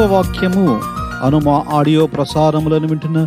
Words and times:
జీవవాక్యము 0.00 0.80
అను 1.22 1.38
మా 1.38 1.62
ఆడియో 1.78 2.06
ప్రసారములను 2.06 2.86
వింటున్న 2.86 3.26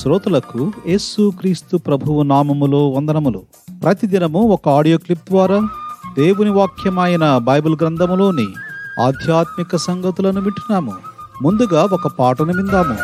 శ్రోతలకు 0.00 0.72
యేసు 0.86 1.32
క్రీస్తు 1.40 1.76
ప్రభువు 1.76 2.22
నామములో 2.22 2.88
వందనములు. 2.88 3.42
ప్రతిదినము 3.82 4.40
ఒక 4.40 4.68
ఆడియో 4.68 4.98
క్లిప్ 4.98 5.24
ద్వారా 5.30 5.58
దేవుని 6.18 6.50
వాక్యమైన 6.50 7.38
బైబిల్ 7.38 7.76
గ్రంథములోని 7.82 8.46
ఆధ్యాత్మిక 9.06 9.76
సంగతులను 9.76 10.40
వింటున్నాము. 10.40 10.92
ముందుగా 11.42 11.82
ఒక 11.92 12.06
పాటను 12.18 12.52
విందాము. 12.56 12.96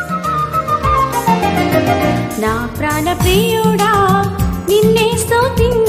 నా 2.41 2.69
ప్రాణ 2.79 3.13
ప్రియుడా 3.13 3.91
నిన్నే 4.69 5.11
స్తుతింతున్ 5.17 5.88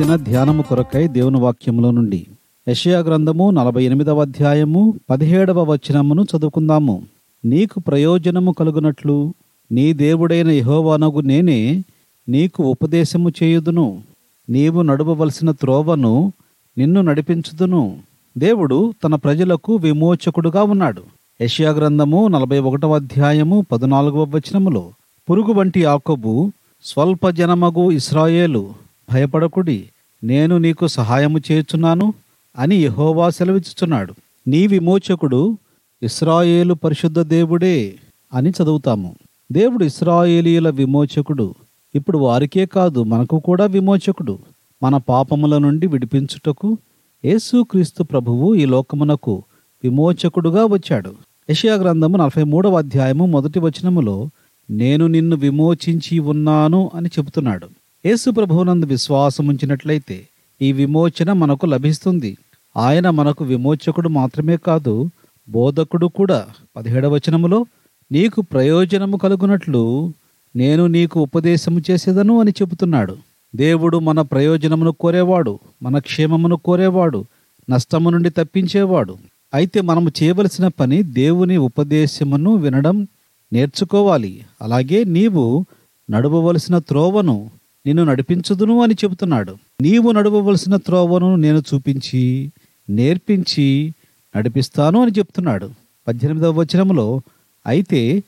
దిన 0.00 0.16
ధ్యానము 0.16 0.62
కొరకై 0.62 1.08
దేవుని 1.08 1.40
వాక్యములో 1.40 1.90
నుండి. 1.90 2.26
యషయా 2.68 2.98
గ్రంథము 2.98 3.50
నలభై 3.50 3.84
ఎనిమిదవ 3.84 4.20
అధ్యాయము 4.20 4.94
పదిహేడవ 5.10 5.62
వచనమును 5.62 6.22
చదువుకుందాము. 6.22 7.02
నీకు 7.44 7.80
ప్రయోజనము 7.80 8.52
కలుగునట్లు 8.52 9.34
నీ 9.72 9.92
దేవుడైన 9.92 10.50
యహోవానగు 10.50 11.20
నేనే 11.20 11.84
నీకు 12.28 12.62
ఉపదేశము 12.62 13.30
చేయుదును. 13.42 14.02
నీవు 14.50 14.82
నడవవలసిన 14.82 15.50
త్రోవను 15.50 16.32
నిన్ను 16.78 17.00
నడిపించుదును. 17.00 17.98
దేవుడు 18.38 18.94
తన 19.04 19.14
ప్రజలకు 19.14 19.74
విమోచకుడుగా 19.74 20.62
ఉన్నాడు. 20.62 21.02
యషియా 21.40 21.70
గ్రంథము 21.70 22.28
నలభై 22.28 22.58
ఒకటవ 22.58 22.94
అధ్యాయము 22.94 23.66
పద్నాలుగవ 23.72 24.22
వచనములో 24.22 24.90
పురుగు 25.30 25.52
వంటి 25.52 25.80
యాకోబు 25.80 26.52
స్వల్ప 26.84 27.28
జనమగు 27.28 27.90
ఇస్రాయేలు 27.90 28.89
భయపడకుడి. 29.12 29.84
నేను 30.24 30.58
నీకు 30.58 30.86
సహాయము 30.86 31.38
చేయుచున్నాను 31.38 32.14
అని 32.58 32.76
యహోవా 32.76 33.30
సెలవిచ్చుచున్నాడు. 33.30 34.14
నీ 34.48 34.66
విమోచకుడు 34.66 35.58
ఇస్రాయేలు 36.02 36.74
పరిశుద్ధ 36.74 37.20
దేవుడే 37.20 37.94
అని 38.34 38.50
చదువుతాము. 38.50 39.14
దేవుడు 39.52 39.84
ఇస్రాయేలీయుల 39.84 40.70
విమోచకుడు. 40.70 41.54
ఇప్పుడు 41.94 42.18
వారికే 42.18 42.66
కాదు 42.66 43.02
మనకు 43.02 43.38
కూడా 43.38 43.64
విమోచకుడు. 43.64 44.38
మన 44.82 44.96
పాపముల 44.96 45.58
నుండి 45.58 45.86
విడిపించుటకు 45.86 46.78
యేసుక్రీస్తు 47.24 48.02
ప్రభువు 48.02 48.54
ఈ 48.54 48.64
లోకమునకు 48.64 49.42
విమోచకుడుగా 49.84 50.64
వచ్చాడు. 50.64 51.14
యషియా 51.50 51.74
గ్రంథము 51.74 52.16
నలభై 52.16 52.42
మూడవ 52.42 52.78
అధ్యాయము 52.78 53.26
మొదటి 53.26 53.58
వచనములో 53.58 54.30
నేను 54.70 55.06
నిన్ను 55.06 55.36
విమోచించి 55.36 56.18
ఉన్నాను 56.18 56.90
అని 56.94 57.08
చెబుతున్నాడు. 57.18 57.68
యేసు 58.06 58.30
ప్రభువునందు 58.30 58.86
విశ్వాసం 58.86 59.46
ఉంచినట్లయితే 59.46 60.28
ఈ 60.62 60.72
విమోచన 60.72 61.32
మనకు 61.32 61.66
లభిస్తుంది. 61.66 62.38
ఆయన 62.76 63.10
మనకు 63.10 63.44
విమోచకుడు 63.44 64.08
మాత్రమే 64.08 64.56
కాదు 64.56 65.10
బోధకుడు 65.48 66.06
కూడా. 66.06 66.46
పదిహేడవచనములో 66.76 67.66
నీకు 68.12 68.42
ప్రయోజనము 68.42 69.16
కలుగునట్లు 69.16 70.12
నేను 70.56 70.86
నీకు 70.86 71.20
ఉపదేశము 71.20 71.80
చేసేదను 71.90 72.40
అని 72.40 72.50
చెబుతున్నాడు. 72.50 73.16
దేవుడు 73.56 73.98
మన 73.98 74.20
ప్రయోజనమును 74.20 74.92
కోరేవాడు 74.92 75.58
మన 75.82 75.98
క్షేమమును 75.98 76.56
కోరేవాడు 76.56 77.24
నష్టము 77.70 78.10
నుండి 78.10 78.30
తప్పించేవాడు. 78.30 79.16
అయితే 79.54 79.80
మనము 79.80 80.10
చేయవలసిన 80.22 80.68
పని 80.68 81.02
దేవుని 81.02 81.56
ఉపదేశమును 81.56 82.54
వినడం 82.54 83.08
నేర్చుకోవాలి. 83.52 84.40
అలాగే 84.62 85.04
నీవు 85.04 85.66
నడవవలసిన 86.10 86.78
త్రోవను 86.78 87.50
నిన్ను 87.86 88.04
నడిపించుదును 88.04 88.82
అని 88.82 88.94
చెబుతున్నాడు. 88.94 89.56
నీవు 89.82 90.12
నడవవలసిన 90.12 90.76
త్రోవను 90.76 91.36
నేను 91.36 91.62
చూపించి 91.74 92.52
నేర్పించి 92.90 93.94
నడిపిస్తాను 94.36 95.02
అని 95.02 95.10
చెప్తున్నాడు. 95.18 95.70
పద్దెనిమిదవ 96.08 96.52
వచనంలో 96.52 97.20
అయితే 97.66 98.22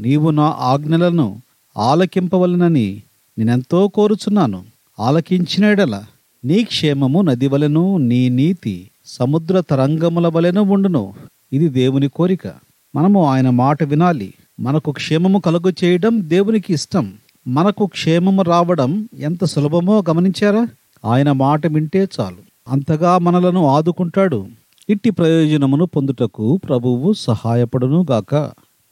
నీవు 0.00 0.30
నా 0.30 0.54
ఆజ్ఞలను 0.58 1.42
ఆలకింపవలనని 1.76 3.02
నేనెంతో 3.38 3.88
కోరుచున్నాను. 3.88 4.64
ఆలకించిన 5.00 5.64
ఎడల 5.64 6.04
నీ 6.44 6.64
క్షేమము 6.64 7.22
నది 7.22 7.46
వలెను 7.46 7.96
నీ 7.96 8.28
నీతి 8.28 8.90
సముద్ర 9.06 9.60
తరంగముల 9.60 10.26
వలెను 10.26 10.62
ఉండును. 10.62 11.14
ఇది 11.52 11.68
దేవుని 11.68 12.08
కోరిక. 12.08 12.46
మనము 12.94 13.26
ఆయన 13.26 13.50
మాట 13.50 13.82
వినాలి. 13.82 14.34
మనకు 14.60 14.92
క్షేమము 14.92 15.38
కలుగు 15.38 15.72
చేయడం 15.84 16.28
దేవునికి 16.28 16.72
ఇష్టం. 16.72 17.12
మనకు 17.48 17.86
క్షేమము 17.86 18.42
రావడం 18.42 19.08
ఎంత 19.18 19.44
సులభమో 19.44 20.04
గమనించారా? 20.10 20.68
ఆయన 21.04 21.32
మాట 21.32 21.66
వింటే 21.66 22.08
చాలు. 22.20 22.36
అంతగా 22.68 23.18
మనలను 23.18 23.66
ఆదుకుంటాడు. 23.66 24.46
ఇట్టి 24.88 25.10
ప్రయోజనమును 25.10 25.86
పొందుటకు 25.86 26.56
ప్రభువు 26.56 27.12
సహాయపడును 27.12 28.06
గాక. 28.10 28.34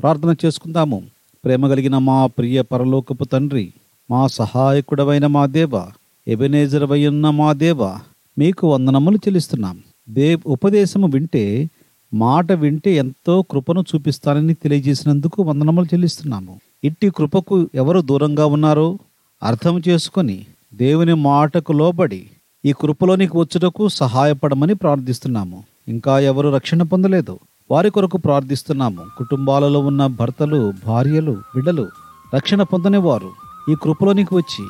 ప్రార్థన 0.03 0.35
చేసుకుందాము. 0.45 1.03
ప్రేమ 1.45 1.69
కలిగిన 1.69 1.99
మా 1.99 2.27
ప్రియ 2.27 2.62
పరలోకపు 2.62 3.25
తండ్రి 3.25 3.73
మా 4.11 4.27
సహాయకుడవైన 4.27 5.27
మా 5.27 5.47
దేవ 5.47 5.83
ఎబెనేజరవయ్యున్న 6.29 7.31
మా 7.31 7.53
దేవ 7.53 7.85
మీకు 8.39 8.73
వందనములు 8.73 9.17
చెల్లిస్తున్నాం. 9.17 9.83
దేవ్ 10.11 10.41
ఉపదేశము 10.47 11.09
వింటే 11.09 11.71
మాట 12.15 12.53
వింటే 12.53 12.95
ఎంతో 12.95 13.43
కృపను 13.43 13.85
చూపిస్తానని 13.95 14.55
తెలియజేసినందుకు 14.55 15.43
వందనములు 15.43 15.87
చెల్లిస్తున్నాము. 15.87 16.61
ఇట్టి 16.84 17.10
కృపకు 17.10 17.70
ఎవరు 17.75 18.00
దూరంగా 18.00 18.47
ఉన్నారో 18.47 18.98
అర్థం 19.43 19.82
చేసుకొని 19.88 20.47
దేవుని 20.75 21.15
మాటకు 21.15 21.72
లోబడి 21.72 22.26
ఈ 22.65 22.72
కృపలోనికి 22.72 23.37
వచ్చుటకు 23.37 23.88
సహాయపడమని 23.88 24.75
ప్రార్థిస్తున్నాము. 24.75 25.62
ఇంకా 25.88 26.19
ఎవరు 26.19 26.48
రక్షణ 26.48 26.82
పొందలేదు? 26.82 27.38
వారి 27.70 27.91
కొరకు 27.91 28.19
ప్రార్థిస్తున్నాము. 28.19 29.03
కుటుంబాలలో 29.19 29.81
ఉన్న 29.81 30.06
భర్తలు 30.06 30.72
భార్యలు 30.87 31.32
బిడ్డలు 31.32 31.88
రక్షణ 32.34 32.62
పొందని 32.62 32.97
వారు 32.97 33.31
ఈ 33.70 33.75
కృపలోనికి 33.82 34.34
వచ్చి 34.34 34.64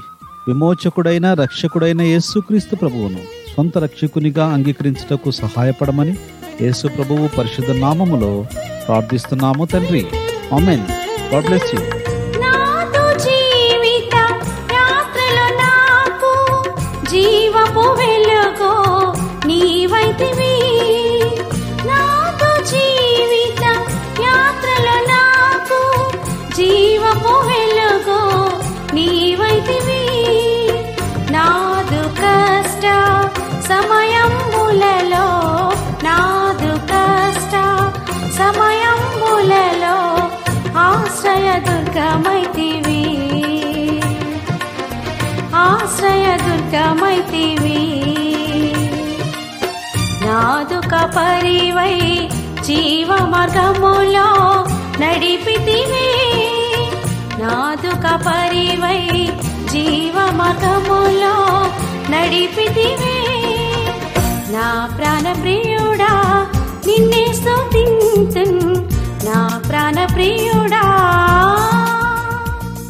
విమోచకుడైన 0.49 1.35
రక్షకుడైన 1.35 2.03
యేసుక్రీస్తు 2.03 2.77
ప్రభువును 2.77 3.19
సొంత 3.57 3.79
రక్షకునిగా 3.79 4.53
అంగీకరించుటకు 4.53 5.31
సహాయపడమని 5.31 6.17
యేసు 6.63 6.89
ప్రభువు 6.89 7.29
పరిశుద్ధ 7.39 7.71
నామములో 7.71 8.47
ప్రార్థిస్తున్నాము 8.89 9.65
తండ్రి. 9.65 10.07
Amen 10.53 10.87
God 11.35 11.47
bless 11.47 11.75
you. 11.75 12.02
ఆశ్రయ 45.83 46.37
దుర్గమైతివి. 46.37 47.79
నాదుక 50.27 50.95
పరివై 51.17 52.29
జీవ 52.63 53.27
మార్గములో 53.27 54.29
నడిపితివి. 55.01 56.09
నాదుక 57.43 58.07
పరివై 58.27 59.29
జీవ 59.73 60.31
మార్గములో 60.31 61.35
నడిపితివి. 62.11 63.19
నా 64.53 64.91
ప్రాణ 64.99 65.33
ప్రియుడా 65.33 66.47
నిన్నే 66.87 67.33
స్తుతింతున్ 67.33 68.77
నా 69.27 69.63
ప్రాణ 69.69 70.05
ప్రియుడా 70.05 70.62